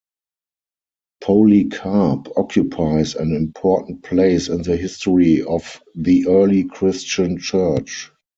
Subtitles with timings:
[1.23, 8.11] Polycarp occupies an important place in the history of the early Christian Church.